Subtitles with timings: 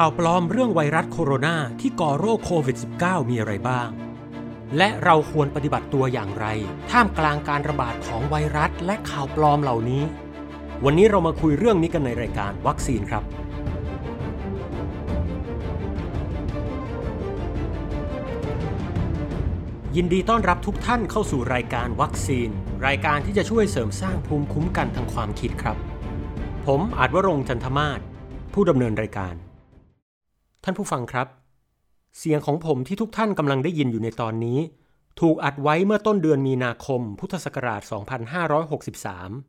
[0.00, 3.88] ข่าวปลอมเรื่องไวรัสโคโรนาที่ก่อโรคโควิด -19 มีอะไรบ้าง
[4.76, 6.46] และเราควรปฏิบัติตัวอย่างไร
[6.90, 10.02] ท่ามกลางการระบาดของไวรัสและข่าวปลอมเหล่านี้
[10.84, 13.22] วันนี้เรามาคุยเรื่องนี้กันในรายการวัคซีนครับ
[19.96, 22.48] ยินดีต้อนรับทุกท่านเข้าสู่รายการวัคซีน
[22.86, 25.76] รายการที่จะช่วยเสริมสร้างภูมิคุ้มกันทางความคิดครับ
[26.66, 28.00] ผมอาจวรงจันทมาศ
[28.52, 29.36] ผู้ดำเนินรายการ
[30.64, 31.28] ท่านผู้ฟังครับ
[32.18, 34.58] เสียงของผมที่ทุกท่านกำลังได้ยินอยู่ในตอนนี้
[35.20, 37.80] ถูกอัดไว้เมื่อต้นเดือนมีนาคม พุทธศักราช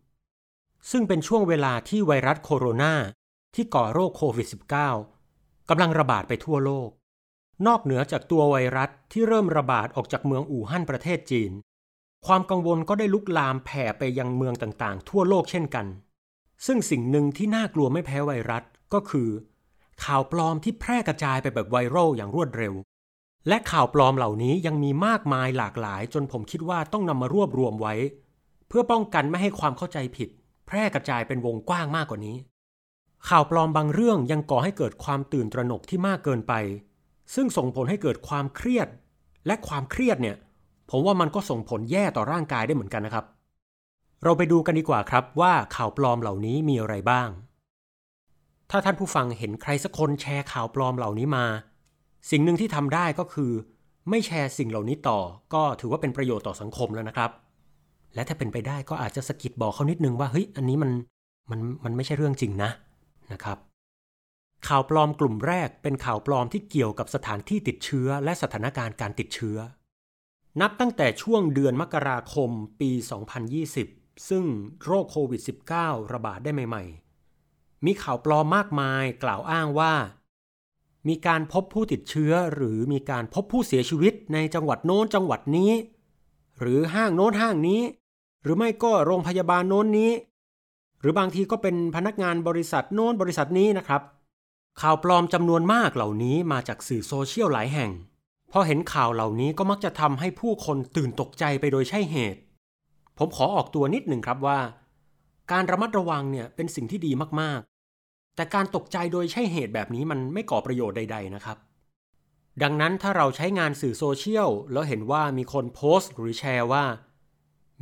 [0.02, 2.94] 2563 ซึ่งเป็นช่วงเวลาที่ไวรัสโคโรนา
[3.56, 4.48] ที่ก่อโรคโควิด
[5.08, 6.90] -19 กำลังระบาดไปทั่วโลก
[7.68, 11.52] นอกเหนือจากตัวไวรัสที่เริ่มระบาดออกจากเมืองอู่ฮั่นประเทศจีน
[12.26, 15.86] ความกังวลก็ได้ลุกลามแผ่ไปยังเมืองต่างๆ ทั่วโลกเช่นกัน
[16.66, 19.30] ซึ่งสิ่งหนึ่งที่น่ากลัวไม่แพ้ไวรัสก็คือ
[20.04, 22.74] ข่าวปลอมที่แพร่กระจายไปแบบไวรัลอย่างรวดเร็ว
[23.48, 27.94] และข่าวปลอมเหล่านี้ยังมีมากมายหลากหลาย จนผมคิดว่าต้องนำมารวบรวมไว้
[28.68, 30.30] เพื่อป้องกันไม่ให้ความเข้าใจผิด
[30.68, 32.36] แพร่กระจายเป็นวงกว้างมากกว่านี้
[33.30, 36.54] ข่าวปลอมบางเรื่องยังก่อให้เกิดความตื่นตระหนกที่มากเกินไป
[37.36, 38.88] ซึ่งส่งผลให้เกิดความเครียด
[39.48, 40.36] และความเครียดเนี่ย
[40.90, 43.26] ผมว่ามันก็ส่งผลแย่ต่อร่างกายได้เหมือนกันนะครับ
[44.24, 47.30] เราไปดูกันดีกว่าครับว่าข่าวปลอมเหล่านี้มีอะไรบ้าง
[48.72, 51.46] ถ้าท่านผู้ฟังเห็นใครสักคนแชร์ข่าวปลอมเหล่านี้มา
[52.32, 53.52] สิ่งหนึ่งที่ทำได้ก็คือ
[54.10, 55.20] ไม่แชร์สิ่งเหล่านี้ต่อ
[55.54, 57.32] ก็ถือว่าเป็นประโยชน์ต่อสังคมแล้วนะครับ
[58.16, 60.92] และถ้าเป็นไปได้ก็อาจจะสะกิดบอกเขานิดนึงว่าเฮ้ยอันนี้มัน
[61.52, 62.72] มันมันไม่ใช่เรื่องจริงนะ
[63.34, 63.58] นะครับ
[64.68, 69.58] ข่าวปลอมกลุ่มแรกเป็นข่าวปลอมที่เกี่ยวกับสถานที่ติดเชื้อ และสถานการณ์การติดเชื้อ
[70.62, 72.50] นับตั้งแต่ช่วงเดือนมกราคม
[72.80, 72.92] ปี
[73.60, 74.44] 2020 ซึ่ง
[74.86, 75.42] โรคโควิด
[75.78, 77.05] -19 ระบาดได้ใหม่ ๆ
[77.86, 79.94] มีข่าวปลอมมากมายกล่าวอ้างว่า
[81.08, 85.72] มีการพบผู้ติดเชื้อหรือมีการพบผู้เสียชีวิตในจังหวัดโน้นจังหวัดนี้
[86.60, 87.82] หรือห้างโน้นห้างนี้
[88.44, 90.12] หรือไม่ก็โรงพยาบาลโน้นนี้
[91.00, 94.02] หรือบางทีก็เป็นพนักงานบริษัทโน้นบริษัทนี้นะครับ
[94.82, 97.92] ข่าวปลอมจำนวนมากเหล่านี้มาจากสื่อโซเชียลหลายแห่ง
[98.52, 102.40] พอเห็นข่าวเหล่านี้ก็มักจะทำให้ผู้คนตื่นตกใจไปโดยใช่เหตุ
[103.18, 104.60] ผมขอออกตัวนิดหนึ่งครับว่า
[105.52, 107.12] การระมัดระวังเนี่ยเป็นสิ่งที่ดี
[107.42, 111.58] มากๆ แต่การตกใจโดยใช่เหตุแบบนี้มันไม่ก่อประโยชน์ใด ๆ นะครับ
[112.64, 116.86] ดังนั้นถ้าเราใช้งานสื่อโซเชียลแล้วเห็นว่ามีคนโพสต์หรือแชร์ว่า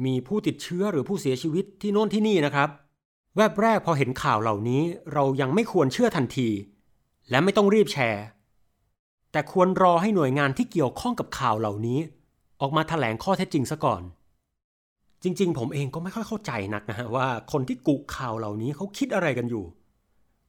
[0.05, 2.69] มีผู้ติดเชื้อหรือผู้เสียชีวิตที่โน่นที่นี่นะครับ
[3.35, 4.81] แวบแรกพอเห็นข่าวเหล่านี้
[5.13, 6.49] เรายังไม่ควรเชื่อทันที
[7.29, 8.23] และไม่ต้องรีบแชร์
[9.31, 11.99] แต่ควรรอให้หน่วยงานที่เกี่ยวข้องกับข่าวเหล่านี้
[12.61, 14.01] ออกมาแถลงข้อเท็จจริงซะก่อน
[15.23, 19.65] จริง ๆ ผมเองก็ไม่ค่อยเข้าใจนักนะฮะว่าคนที่กุข่าวเหล่านี้เขาคิดอะไรกันอยู่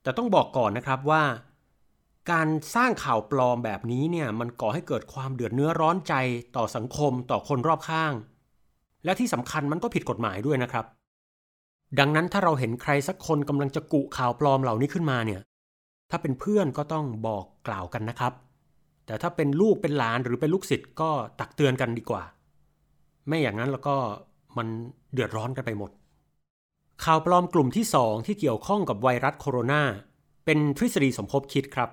[0.03, 1.23] แต่ต้องบอกก่อนนะครับว่า
[2.31, 6.15] การสร้างข่าวปลอมแบบนี้เนี่ยมันก่อให้เกิดความเดือดเนื้อร้อนใจ
[6.57, 8.13] ต่อสังคมต่อคนรอบข้าง
[9.05, 10.85] และที่สำคัญมันก็ผิดกฎหมายด้วยนะครับ
[11.99, 15.41] ดังนั้นถ้าเราเห็นใครสักคนกำลังจะกุข่าวปลอมเหล่านี้ขึ้นมาเนี่ย
[16.11, 18.33] ถ้าเป็นเพื่อนก็ต้องบอกกล่าวกันนะครับ
[19.07, 21.11] แต่ถ้าเป็นลูกเป็นหลานหรือเป็นลูกศิษย์ก็
[21.41, 22.23] ตักเตือนกันดีกว่า
[23.27, 23.97] ไม่อย่างนั้นแล้วก็
[24.59, 24.67] มัน
[25.13, 25.91] เดือดร้อนกันไปหมด
[27.05, 29.83] ข่าวปลอมกลุ่มที่ 2 ที่เกี่ยวข้องกับไวรัสโคโรนา
[30.45, 31.91] เป็นทฤษฎีสมคบคิดครับ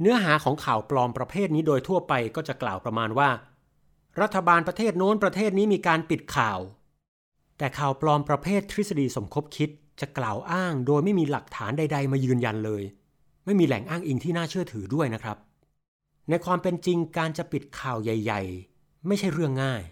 [0.00, 3.30] เนื้อหาของข่าวปลอมประเภทนี้โดยทั่วไปก็จะกล่าวประมาณว่า
[4.20, 6.58] รัฐบาลประเทศโน้นประเทศนี้มีการปิดข่าว
[7.58, 12.82] แต่ข่าวปลอมประเภททฤษฎีสมคบคิดจะกล่าวอ้างโดยไม่มีหลักฐานใด ๆ มายืนยันเลย
[13.44, 15.36] ไม่มีแหล่งอ้างอิงที่น่าเชื่อถือด้วยนะครับ
[16.28, 18.42] ในความเป็นจริงการจะปิดข่าวใหญ่
[18.74, 19.82] ๆ ไม่ใช่เรื่องง่าย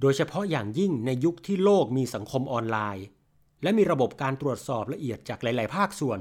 [0.00, 3.06] โดยเฉพาะอย่างยิ่งในยุคที่โลกมีสังคมออนไลน์
[3.62, 6.20] และมีระบบการตรวจสอบละเอียดจากหลาย ๆ ภาคส่วน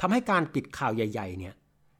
[0.00, 1.54] ทำให้การปิดข่าวใหญ่ ๆ เนี่ย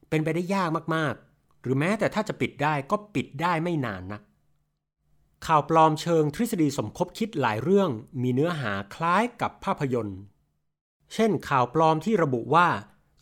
[0.09, 4.23] เป็นไปได้ยากมาก ๆ หรือแม้แต่ถ้าจะปิดได้ก็ปิดได้ไม่นานนัก
[5.47, 7.91] ข่าวปลอมเชิงทฤษฎีสมคบคิดหลายเรื่อง
[8.23, 10.21] มีเนื้อหาคล้ายกับภาพยนตร์
[11.15, 12.69] เช่น ข่าวปลอมที่ระบุว่า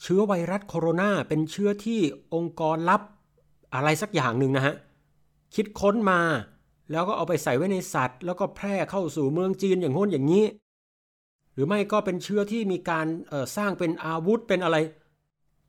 [0.03, 2.01] เชื้อไวรัสโคโรนาเป็นเชื้อที่
[2.35, 3.03] องค์กรลับ
[3.75, 4.75] อะไรสักอย่างหนึ่งนะฮะ
[5.55, 6.21] คิดค้นมา
[6.91, 10.45] แล้วก็เอาไปใส่ไว้ในสัตว์ แล้วก็แพร่เข้าสู่เมืองจีนอย่างโน้นอย่างนี้
[11.53, 13.07] หรือไม่ก็เป็นเชื้อที่มีการ
[13.57, 14.77] สร้างเป็นอาวุธเป็นอะไร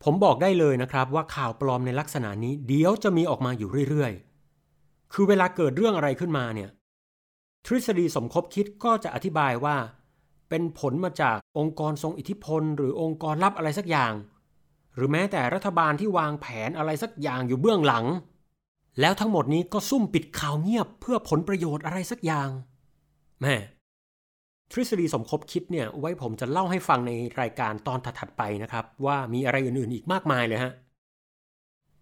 [0.04, 6.70] ผมบอกได้เลยนะครับ ว่าข่าวปลอมในลักษณะนี้เดี๋ยวจะมีออกมาอยู่เรื่อยๆ คือเวลาเกิดเรื่องอะไรขึ้นมาเนี่ย
[7.66, 9.78] ทฤษฎีสมคบคิดก็จะอธิบายว่า
[10.50, 14.14] เป็นผลมาจากองค์กรทรงอิทธิพล หรือองค์กรลับอะไรสักอย่าง
[14.96, 18.06] หรือแม้แต่รัฐบาลที่วางแผนอะไรสักอย่างอยู่เบื้องหลัง
[19.00, 22.50] แล้วทั้งหมดนี้ก็ซุ่มปิดข่าวเงียบเพื่อผลประโยชน์อะไรสักอย่าง
[23.42, 23.56] แม่
[24.72, 27.12] ทฤษฎีสมคบคิดเนี่ย ไว้ผมจะเล่าให้ฟังใน
[27.42, 30.74] รายการตอนถัดๆไปนะครับ ว่ามีอะไรอื่นๆอีกมากมายเลยฮะ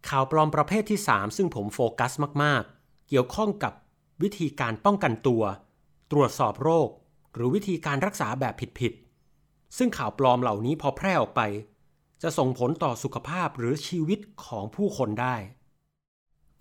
[0.10, 2.12] ข่าวปลอมประเภทที่ 3 ซึ่งผมโฟกัส
[2.44, 3.74] มากๆ เกี่ยวข้องกับ
[4.24, 5.44] วิธีการป้องกันตัว
[6.12, 6.90] ตรวจสอบโรค
[7.34, 11.42] หรือวิธีการรักษาแบบผิดๆซึ่งข่าวปลอมเหล่านี้พอแพร่ออกไป
[12.22, 15.36] จะส่งผลต่อสุขภาพหรือชีวิตของผู้คนได้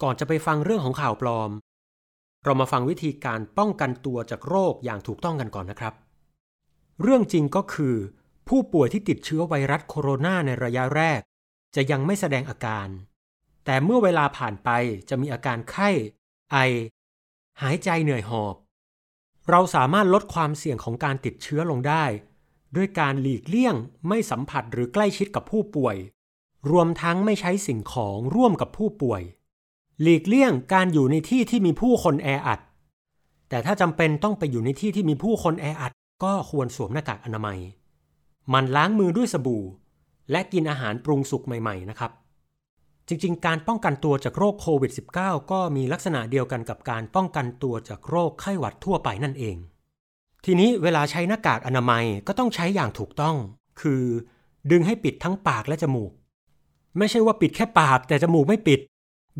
[0.02, 1.50] ก่อนจะไปฟังเรื่องของข่าวปลอม
[2.44, 5.94] เรามาฟังวิธีการป้องกันตัวจากโรคอย่างถูกต้องกันก่อนนะครับ
[7.02, 7.94] เรื่องจริงก็คือ
[8.48, 11.20] ผู้ป่วยที่ติดเชื้อไวรัสโคโรนาในระยะแรก
[11.74, 12.88] จะยังไม่แสดงอาการ
[13.64, 14.70] แต่เมื่อเวลาผ่านไป
[15.08, 15.90] จะมีอาการไข้
[16.52, 16.56] ไอ
[17.62, 18.54] หายใจเหนื่อยหอบ
[19.50, 22.04] เราสามารถลดความเสี่ยงของการติดเชื้อลงได้
[22.76, 23.76] ด้วยการหลีกเลี่ยง
[24.08, 25.96] ไม่สัมผัสหรือใกล้ชิดกับผู้ป่วย
[26.70, 29.22] รวมทั้งไม่ใช้สิ่งของร่วมกับผู้ป่วย
[30.02, 32.60] หลีกเลี่ยงการอยู่ในที่ที่มีผู้คนแออัด
[33.48, 35.92] แต่ถ้าจำเป็นต้องไปอยู่ในที่ที่มีผู้คนแออัด
[36.24, 37.58] ก็ควรสวมหน้ากากอนามัย
[38.52, 39.64] มันล้างมือด้วยสบู่
[40.30, 42.10] และกินอาหารปรุงสุกใหม่ ๆ นะครับ
[43.08, 49.56] จริงๆ การป้องกันตัวจากโรคโควิด -19 ก็มีลักษณะเดียวกันกับการป้องกันตัวจากโรคไข้หวัดทั่วไปนั่นเอง
[50.44, 53.36] ทีนี้เวลาใช้หน้ากากอนามัยก็ต้องใช้อย่างถูกต้อง
[53.80, 54.02] คือ
[54.70, 56.12] ดึงให้ปิดทั้งปากและจมูก
[56.98, 58.80] ไม่ใช่ว่าปิดแค่ปากแต่จมูกไม่ปิด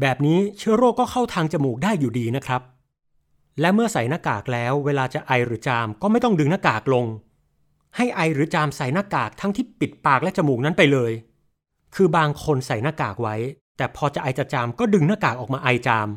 [0.01, 2.63] แบบนี้เชื้อโรคก็เข้าทางจมูกได้อยู่ดีนะครับ
[3.61, 7.07] และเมื่อใส่หน้ากากแล้ว เวลาจะไอหรือจามก็ไม่ต้องดึงหน้ากากลง
[7.97, 11.13] ให้ไอหรือจามใส่หน้ากากทั้งที่ปิดปากและจมูกนั้นไปเลย
[11.95, 13.37] คือบางคนใส่หน้ากากไว้
[13.77, 16.09] แต่พอจะไอจะจามก็ดึงหน้ากากออกมาไอจาม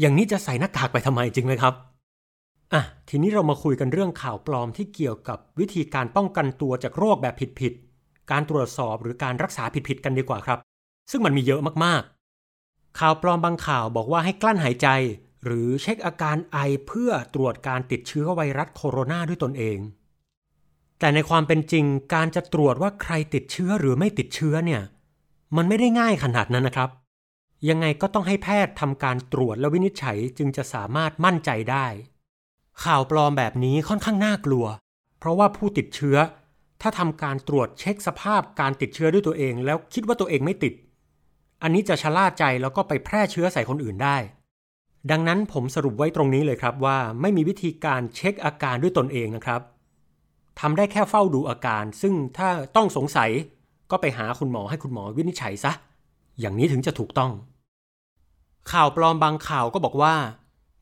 [0.00, 1.74] อย่างนี้จะใส่หน้ากากไปทำไมจริงไหมครับ
[2.72, 10.58] อะทีนี้เรามาคุยกันเรื่องข่าวปลอมที่เกี่ยวกับวิธีการป้องกันตัวจากโรคแบบผิดๆการตรวจสอบหรือการรักษาผิดๆกันดีกว่าครับ
[11.10, 12.21] ซึ่งมันมีเยอะมากๆ
[12.98, 14.88] ข่าวปลอมบางข่าวบอกว่าให้กลั้นหายใจ
[15.44, 19.78] หรือเช็คอาการไอเพื่อตรวจการติดเชื้อไวรัสโคโรนาด้วยตนเอง
[20.98, 21.84] แต่ในความเป็นจริง
[22.14, 24.82] การจะตรวจว่าใครติดเชื้อหรือไม่ติดเชื้อเนี่ย
[25.56, 26.90] มันไม่ได้ง่ายขนาดนั้นนะครับ
[27.68, 31.86] ยังไงก็ต้องให้แพทย์ทำการตรวจและวินิจฉัยจึงจะสามารถมั่นใจได้
[32.84, 34.64] ข่าวปลอมแบบนี้ค่อนข้างน่ากลัว
[35.18, 36.16] เพราะว่าผู้ติดเชื้อ
[36.80, 40.74] ถ้าทำการตรวจเช็คสภาพการติดเชื้อด้วยตัวเอง แล้วคิดว่าตัวเองไม่ติด
[41.62, 44.16] อันนี้จะชะล่าใจแล้วก็ไปแพร่เชื้อใส่คนอื่นได้
[45.10, 49.60] ดังนั้นผมสรุปไว้ตรงนี้เลยครับว่าไม่มีวิธีการเช็คอาการด้วยตนเองนะครับ
[50.60, 53.30] ทำได้แค่เฝ้าดูอาการ ซึ่งถ้าต้องสงสัย
[53.90, 55.72] ก็ไปหาคุณหมอให้คุณหมอวินิจฉัยซะ
[56.40, 57.32] อย่างนี้ถึงจะถูกต้อง
[58.72, 60.14] ข่าวปลอมบางข่าวก็บอกว่า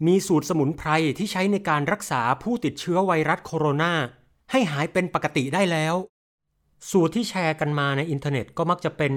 [0.07, 3.93] มีสูตรสมุนไพรที่ใช้ในการรักษาผู้ติดเชื้อไวรัสโคโรนา
[4.51, 5.95] ให้หายเป็นปกติได้แล้ว
[6.91, 9.13] สูตรที่แชร์กันมาในอินเทอร์เน็ตก็มักจะเป็น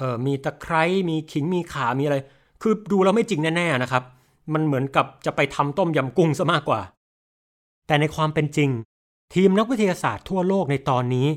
[0.00, 2.16] เอ่อมีตะไคร้มีขิงมีขามีอะไร
[2.62, 4.04] คือดูแล้วไม่จริงแน่ๆนะครับ
[4.52, 6.80] มันเหมือนกับจะไปทำต้มยำกุ้งซะมากกว่า
[7.86, 8.70] แต่ในความเป็นจริง
[9.34, 11.28] ทีมนักวิทยาศาสตร์ทั่วโลกในตอนนี้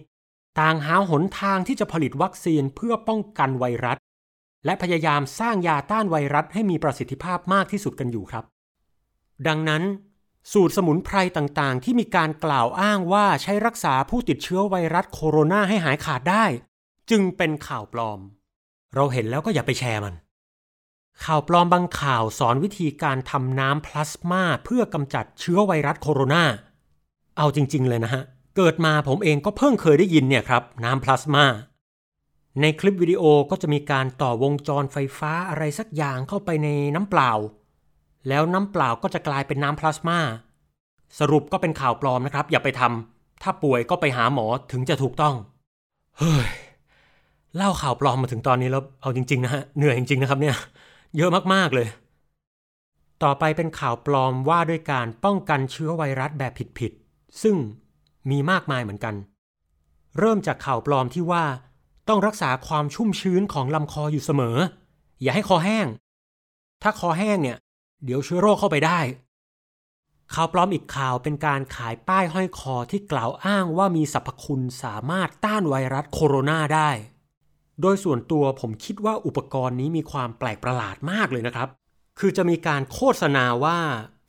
[0.60, 3.98] ต่างหาหนทางที่จะผลิตวัคซีนเพื่อป้องกันไวรัส
[4.66, 8.44] และพยายามสร้างยาต้านไวรัสให้มีประสิทธิภาพมากที่สุดกันอยู่ครับ
[9.48, 9.84] ดังนั้น
[10.54, 16.46] สูตรสมุนไพรต่างๆ ที่มีการกล่าวอ้างว่าใช้รักษาผู้ติดเชื้อไวรัสโคโรนาให้หายขาดได้
[17.10, 18.20] จึงเป็นข่าวปลอม
[18.96, 20.14] เราเห็นแล้วก็อย่าไปแชร์มัน
[21.24, 26.44] ข่าวปลอมบางข่าวสอนวิธีการทำน้ำพลาสมาเพื่อกำจัดเชื้อไวรัสโคโรนา
[27.38, 28.24] เอาจริง ๆ เลยนะฮะ
[28.58, 31.46] เกิดมาผมเองก็เพิ่งเคยได้ยินเนี่ยครับน้ำพลาสมา
[32.62, 37.32] ในคลิปวิดีโอก็จะมีการต่อวงจรไฟฟ้าอะไรสักอย่างเข้าไปในน้ำเปล่า
[38.28, 40.20] แล้วน้ำเปล่าก็จะกลายเป็นน้ำพลาสมา
[41.20, 45.36] สรุปก็เป็นข่าวปลอมนะครับ อย่าไปทำถ้าป่วยก็ไปหาหมอถึงจะถูกต้อง
[46.20, 46.50] เฮ้ย
[47.58, 50.56] เล่าข่าวปลอมมาถึงตอนนี้แล้วเอาจริงๆนะฮะเหนื่อยจริงๆนะครับเนี่ย
[51.18, 51.88] เยอะมากๆเลย
[53.24, 57.56] ต่อไปเป็นข่าวปลอมว่าด้วยการป้องกันเชื้อไวรัสแบบผิดๆซึ่ง
[58.30, 59.16] มีมากมายเหมือนกัน
[60.20, 61.46] เริ่มจากข่าวปลอมที่ว่า
[62.08, 64.58] ต้องรักษาความชุ่มชื้นของลำคออยู่เสมอ
[65.22, 65.88] อย่าให้คอแห้ง
[66.82, 67.58] ถ้าคอแห้งเนี่ย
[68.06, 69.00] เดี๋ยวเชื้อโรคเข้าไปได้
[70.34, 76.90] ข่าวปลอมอีกข่าวเป็นการขายป้ายห้อยคอที่กล่าวอ้างว่ามีสรรพคุณสามารถต้านไวรัสโคโรนาได้
[77.82, 81.68] โดยส่วนตัวผมคิดว่าอุปกรณ์นี้มีความแปลกประหลาดมากเลยนะครับ
[82.20, 83.78] คือจะมีการโฆษณาว่า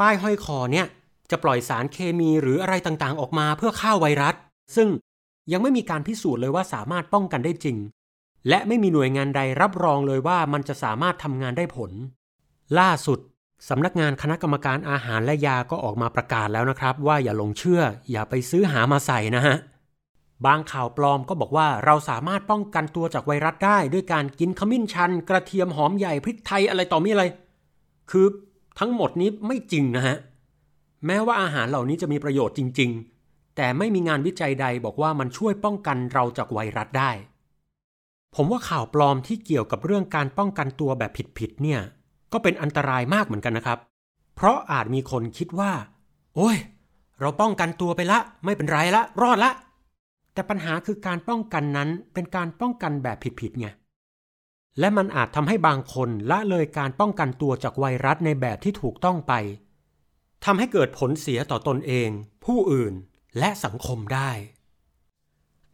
[0.00, 0.86] ป้ายห้อยคอเนี่ย
[1.30, 4.34] จะปล่อยสารเคมีหรืออะไรต่างๆ ออกมาเพื่อฆ่าไวรัส
[4.76, 4.88] ซึ่ง
[5.52, 7.76] ยังไม่มีการพิสูจน์เลยว่าสามารถป้องกันได้จริง
[8.48, 11.90] และไม่มีหน่วยงานใดรับรองเลยว่ามันจะสามารถทำงานได้ผล
[12.78, 13.18] ล่าสุด
[13.68, 19.56] สำนักงานคณะกรรมการอาหารและยาก็ออกมาประกาศแล้วนะครับ ว่าอย่าหลงเชื่อ อย่าไปซื้อหามาใส่นะฮะ
[20.46, 27.24] บางข่าวปลอมก็บอกว่าเราสามารถป้องกันตัวจากไวรัสได้ด้วยการกินขมิ้นชัน กระเทียมหอมใหญ่พริกไทยอะไรต่อมีอะไร
[28.10, 28.26] คือ
[28.78, 30.16] ทั้งหมดนี้ไม่จริงนะฮะ
[31.06, 32.90] แม้ว่าอาหารเหล่านี้จะมีประโยชน์จริง
[33.24, 37.10] ๆ แต่ไม่มีงานวิจัยใดบอกว่ามันช่วยป้องกันเราจากไวรัสได้
[38.34, 41.80] ผมว่าข่าวปลอมที่เกี่ยวกับเรื่องการป้องกันตัวแบบผิดๆเนี่ย
[42.32, 43.78] ก็เป็นอันตรายมากเหมือนกันนะครับ
[44.36, 45.72] เพราะอาจมีคนคิดว่า
[46.36, 46.56] โอ้ย
[47.20, 49.50] เราป้องกันตัวไปละ ไม่เป็นไรละ รอดละ
[50.34, 53.66] แต่ปัญหาคือการป้องกันนั้นเป็นการป้องกันแบบผิดๆไง
[54.78, 59.32] และมันอาจทำให้บางคนละเลยการป้องกันตัวจากไวรัสในแบบที่ถูกต้องไป
[60.44, 62.08] ทำให้เกิดผลเสียต่อตนเอง
[62.44, 62.94] ผู้อื่น
[63.38, 64.30] และสังคมได้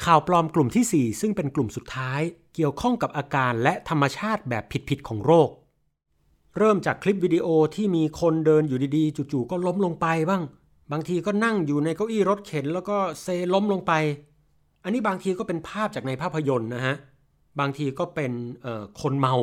[0.05, 2.21] ข่าวปลอมกลุ่มที่ 4 ซึ่งเป็นกลุ่มสุดท้าย
[2.55, 5.51] เกี่ยวข้องกับอาการและธรรมชาติแบบผิดๆของโรค
[6.59, 10.43] เริ่มจากคลิปวิดีโอที่มีคนเดินอยู่ดีๆ จู่ๆก็ล้มลงไปบ้าง
[10.93, 13.93] บางทีก็นั่งอยู่ในเก้าอี้รถเข็นแล้วก็เซล้มลงไป
[14.85, 16.97] อันนี้บางทีก็เป็นภาพจากในภาพยนตร์นะฮะ
[17.61, 18.33] บางทีก็เป็น
[19.01, 19.35] คนเมา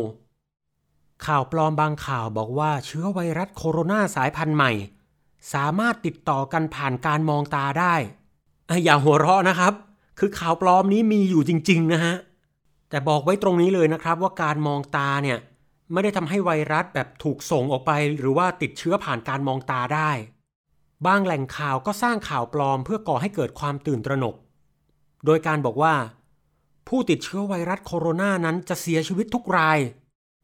[1.26, 4.72] ข่าวปลอมบางข่าวบอกว่าเชื้อไวรัสโคโรนาสายพันธุ์ใหม่
[5.54, 7.96] สามารถติดต่อกันผ่านการมองตาได้
[8.86, 9.74] อย่าหัวเราะนะครับ
[10.20, 12.16] คือข่าวปลอมนี้มีอยู่จริง ๆ นะฮะ
[12.90, 15.38] แต่บอกไว้ตรงนี้เลยนะครับว่าการมองตาเนี่ย
[15.94, 20.12] ไม่ได้ทำให้ไวรัสแบบถูกส่งออกไป หรือว่าติดเชื้อผ่านการมองตาได้
[21.08, 24.36] บางแหล่งข่าวก็สร้างข่าวปลอมเพื่อก่อให้เกิดความตื่นตระหนก
[25.26, 25.96] โดยการบอกว่า
[26.88, 29.80] ผู้ติดเชื้อไวรัสโคโรนานั้นจะเสียชีวิตทุกราย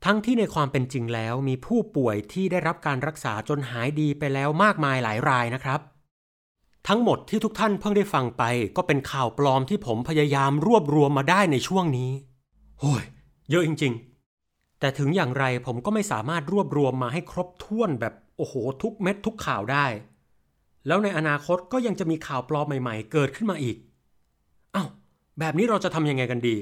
[0.06, 5.80] ทั้งที่ในความเป็นจริงแล้วมีผู้ป่วยที่ได้รับการรักษาจนหายดีไปแล้วมากมายหลายรายนะครับ
[6.88, 8.44] ทั้งหมดที่ทุกท่านเพิ่งได้ฟังไป
[8.77, 12.12] ก็เป็นข่าวปลอมที่ผมพยายามรวบรวมมาได้ในช่วงนี้
[12.80, 13.03] โอ้ย
[13.50, 13.94] เยอะจริง
[14.38, 19.86] ๆ แต่ถึงอย่างไรผมก็ไม่สามารถรวบรวมมาให้ครบถ้วนแบบโอ้โห ทุกเม็ดทุกข่าวได้
[20.88, 23.77] แล้วในอนาคตก็ยังจะมีข่าวปลอมใหม่ ๆ เกิดขึ้นมาอีก
[24.75, 24.88] อา้าว
[25.39, 26.56] แบบนี้เราจะทำยังไงกันดี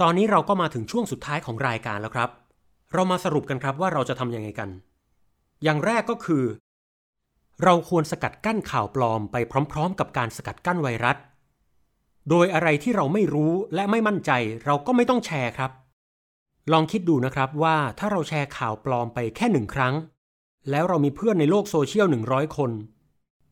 [0.00, 2.30] ตอนนี้เราก็มาถึงช่วงสุดท้ายของรายการแล้วครับ
[2.92, 4.68] เรามาสรุปกันครับว่าเราจะทำยังไงกัน
[5.62, 6.44] อย่างแรกก็คือ
[7.64, 9.36] เราควรสกัดกั้นข่าวปลอมไป
[9.72, 11.16] พร้อม ๆ กับการสกัดกั้นไวรัส
[12.30, 14.30] โดยอะไรที่เราไม่รู้และไม่มั่นใจ
[14.64, 15.70] เราก็ไม่ต้องแชร์ครับ
[16.72, 19.94] ลองคิดดูนะครับว่าถ้าเราแชร์ข่าวปลอมไปแค่หนึ่งครั้ง
[20.70, 22.70] แล้วเรามีเพื่อนในโลกโซเชียลหนึ่งร้อยคน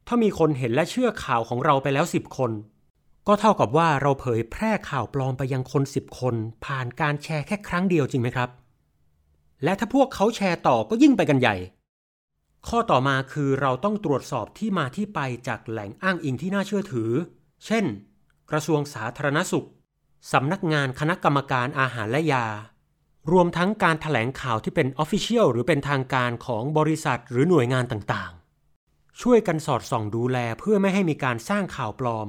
[0.07, 2.51] ถ้ามีคนเห็นและเชื่อข่าวของเราไปแล้วสิบคน
[3.29, 8.49] ก็เท่ากับว่าเราเผยแพร่ข่าวปลอมไปยังคนสิบคน ผ่านการแชร์แค่ครั้งเดียวจริงไหมครับ
[9.65, 11.57] และถ้าพวกเขาแชร์ต่อก็ยิ่งไปกันใหญ่
[12.69, 17.11] ข้อต่อมาคือเราต้องตรวจสอบที่มาที่ไปจากแหล่งอ้างอิงที่น่าเชื่อถือ
[17.67, 17.85] เช่น
[18.51, 19.67] กระทรวงสาธารณสุข
[20.33, 22.47] สำนักงานคณะกรรมการอาหารและยา
[23.33, 32.29] รวมทั้งการถแถลงข่าวที่เป็นออฟฟิเชียลหรือเป็นทางการของบริษัทหรือหน่วยงานต่างๆ ช่วยกันสอดส่องดูแลเพื่อไม่ให้มีการสร้างข่าวปลอม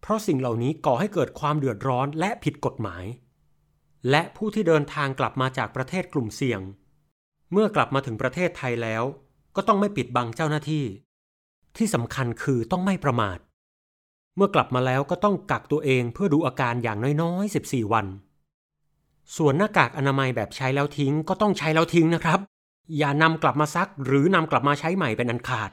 [0.00, 3.04] เพราะสิ่งเหล่านี้ก่อให้เกิดความเดือดร้อนและผิดกฎหมาย
[4.10, 6.60] และผู้ที่เดินทางกลับมาจากประเทศกลุ่มเสี่ยง
[7.52, 9.02] เมื่อกลับมาถึงประเทศไทยแล้ว
[9.56, 10.84] ก็ต้องไม่ปิดบังเจ้าหน้าที่
[11.76, 13.38] ที่สำคัญคือต้องไม่ประมาท
[14.36, 18.06] เมื่อกลับมาแล้วก็ต้องกักตัวเองเพื่อดูอาการอย่างน้อยๆ 14 วัน
[19.36, 22.40] ส่วนหน้ากากอนามัยแบบใช้แล้วทิ้งก็ต้องใช้แล้วทิ้งนะครับ
[22.98, 25.70] อย่านำกลับมาซักหรือนำกลับมาใช้ใหม่เป็นอันขาด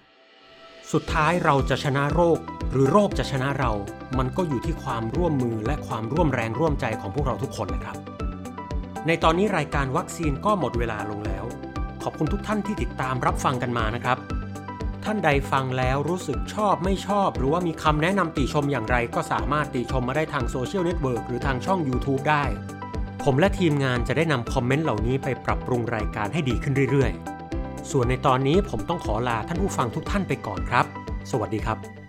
[0.93, 2.39] สุดท้ายเราจะชนะโรค
[2.71, 3.71] หรือโรคจะชนะเรา
[4.17, 7.97] มันก็อยู่ที่ความร่วมมือและความร่วมแรงร่วมใจของพวกเราทุกคนนะครับ
[9.07, 11.45] ในตอนนี้รายการวัคซีนก็หมดเวลาลงแล้ว
[12.03, 14.17] ขอบคุณทุกท่านที่ติดตามรับฟังกันมานะครับ
[15.03, 22.43] ท่านใดฟังแล้วรู้สึกชอบไม่ชอบ หรือว่ามีคำแนะนำติชมอย่างไร ก็สามารถติชมมาได้ทางโซเชียลเน็ตเวิร์กหรือทางช่อง YouTube ได้
[23.23, 27.32] ผมและทีมงานจะได้นำคอมเมนต์เหล่านี้ไปปรับปรุงรายการให้ดีขึ้นเรื่อยๆ
[27.91, 30.85] ส่วนในตอนนี้ผมต้องขอลาท่านผู้ฟังทุกท่านไปก่อนครับ
[31.31, 32.02] สวัสดีครับ